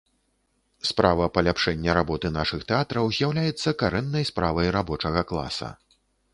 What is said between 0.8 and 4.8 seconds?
Справа паляпшэння работы нашых тэатраў з'яўляецца карэннай справай